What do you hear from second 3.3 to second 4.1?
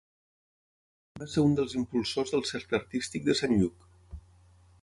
Sant Lluc.